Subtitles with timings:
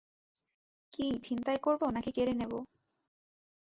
[0.93, 2.59] কী ছিনতাই করবো নাকি কেড়ে নেবো?